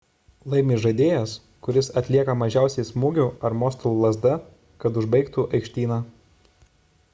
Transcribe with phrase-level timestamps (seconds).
[0.51, 1.33] laimi žaidėjas
[1.67, 4.33] kuris atlieka mažiausiai smūgių ar mostų lazda
[4.85, 6.03] kad užbaigtų aikštyną